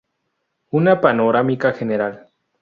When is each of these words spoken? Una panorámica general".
Una 0.71 0.99
panorámica 0.99 1.73
general". 1.73 2.25